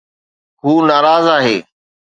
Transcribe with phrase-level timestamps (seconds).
[0.63, 1.57] هو ناراض آهي